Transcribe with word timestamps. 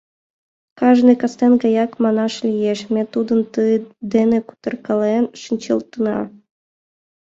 Кажне 0.79 1.13
кастен 1.21 1.53
гаяк, 1.61 1.91
манаш 2.03 2.33
лиеш, 2.47 2.79
ме 2.93 3.01
тудын 3.13 3.39
дене 4.13 4.37
кутыркален 4.47 5.25
шинчылтынна. 5.41 6.19